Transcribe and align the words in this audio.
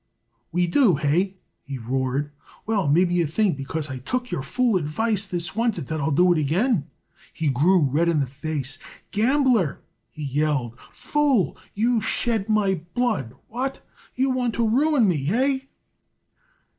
"We 0.51 0.65
do, 0.65 0.95
hey?" 0.95 1.37
he 1.61 1.77
roared. 1.77 2.31
"Well, 2.65 2.87
maybe 2.87 3.13
you 3.13 3.27
think 3.27 3.55
because 3.55 3.87
I 3.91 3.99
took 3.99 4.31
your 4.31 4.41
fool 4.41 4.75
advice 4.77 5.25
this 5.27 5.51
oncet 5.55 5.85
that 5.89 6.01
I'll 6.01 6.09
do 6.09 6.31
it 6.33 6.39
again?" 6.39 6.89
He 7.31 7.49
grew 7.51 7.77
red 7.81 8.09
in 8.09 8.19
the 8.19 8.25
face. 8.25 8.79
"Gambler!" 9.11 9.83
he 10.09 10.23
yelled. 10.23 10.75
"Fool! 10.91 11.55
You 11.75 12.01
shed 12.01 12.49
my 12.49 12.81
blood! 12.95 13.35
What? 13.47 13.85
You 14.15 14.31
want 14.31 14.55
to 14.55 14.67
ruin 14.67 15.07
me! 15.07 15.17
Hey?" 15.17 15.69